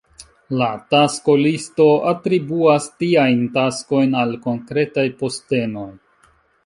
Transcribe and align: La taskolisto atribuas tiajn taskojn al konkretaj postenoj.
La 0.59 0.67
taskolisto 0.93 1.85
atribuas 2.11 2.87
tiajn 3.03 3.43
taskojn 3.59 4.17
al 4.23 4.35
konkretaj 4.47 5.05
postenoj. 5.21 5.89